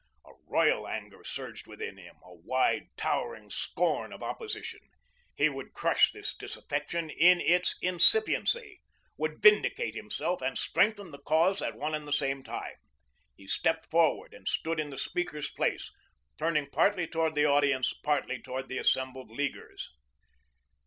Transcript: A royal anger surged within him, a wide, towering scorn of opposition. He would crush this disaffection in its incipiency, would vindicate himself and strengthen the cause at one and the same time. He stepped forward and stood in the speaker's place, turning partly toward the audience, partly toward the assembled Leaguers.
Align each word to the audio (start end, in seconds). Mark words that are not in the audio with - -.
A 0.25 0.31
royal 0.47 0.87
anger 0.87 1.23
surged 1.23 1.67
within 1.67 1.97
him, 1.97 2.15
a 2.23 2.33
wide, 2.33 2.87
towering 2.97 3.51
scorn 3.51 4.11
of 4.11 4.23
opposition. 4.23 4.79
He 5.35 5.47
would 5.47 5.75
crush 5.75 6.11
this 6.11 6.35
disaffection 6.35 7.11
in 7.11 7.39
its 7.39 7.77
incipiency, 7.83 8.81
would 9.15 9.43
vindicate 9.43 9.93
himself 9.93 10.41
and 10.41 10.57
strengthen 10.57 11.11
the 11.11 11.19
cause 11.21 11.61
at 11.61 11.75
one 11.77 11.93
and 11.93 12.07
the 12.07 12.11
same 12.13 12.41
time. 12.41 12.77
He 13.35 13.45
stepped 13.45 13.91
forward 13.91 14.33
and 14.33 14.47
stood 14.47 14.79
in 14.79 14.89
the 14.89 14.97
speaker's 14.97 15.51
place, 15.51 15.93
turning 16.35 16.71
partly 16.71 17.05
toward 17.05 17.35
the 17.35 17.45
audience, 17.45 17.93
partly 17.93 18.41
toward 18.41 18.69
the 18.69 18.79
assembled 18.79 19.29
Leaguers. 19.29 19.91